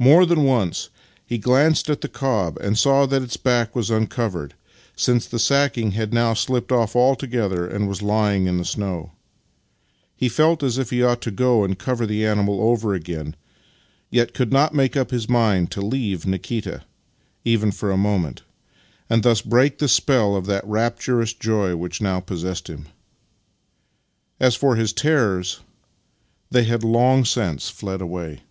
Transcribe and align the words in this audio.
More 0.00 0.24
than 0.24 0.44
once 0.44 0.90
he 1.26 1.38
glanced 1.38 1.90
at 1.90 2.02
the 2.02 2.08
cob 2.08 2.56
and 2.60 2.78
sav/ 2.78 3.10
that 3.10 3.22
its 3.22 3.36
back 3.36 3.72
vv^as 3.72 3.90
uncovered, 3.94 4.54
since 4.94 5.26
the 5.26 5.40
sacking 5.40 5.90
had 5.90 6.14
now 6.14 6.34
slipped 6.34 6.70
off 6.70 6.94
altogether 6.94 7.66
and 7.66 7.88
was 7.88 7.98
Ij'ing 7.98 8.48
on 8.48 8.58
the 8.58 8.64
snow. 8.64 9.10
He 10.14 10.28
felt 10.28 10.62
as 10.62 10.78
if 10.78 10.90
he 10.90 11.02
ought 11.02 11.20
to 11.22 11.32
go 11.32 11.64
and 11.64 11.76
cover 11.76 12.06
the 12.06 12.24
animal 12.24 12.60
over 12.60 12.94
again 12.94 13.34
yet 14.08 14.34
could 14.34 14.52
not 14.52 14.72
make 14.72 14.96
up 14.96 15.10
his 15.10 15.28
mind 15.28 15.72
to 15.72 15.80
leave 15.80 16.28
Nikita, 16.28 16.84
even 17.44 17.72
for 17.72 17.90
a 17.90 17.96
moment, 17.96 18.42
and 19.10 19.24
thus 19.24 19.40
break 19.42 19.78
the 19.78 19.88
spell 19.88 20.36
of 20.36 20.46
that 20.46 20.64
raptur 20.64 21.20
ous 21.20 21.32
joy 21.32 21.74
which 21.74 22.00
now 22.00 22.20
possessed 22.20 22.68
him. 22.70 22.86
As 24.38 24.54
for 24.54 24.76
his 24.76 24.92
terrors, 24.92 25.58
they 26.52 26.62
had 26.62 26.84
long 26.84 27.24
since 27.24 27.68
fled 27.68 28.00
away. 28.00 28.42